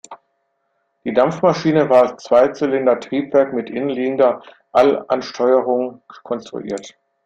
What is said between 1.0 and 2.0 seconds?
Die Dampfmaschine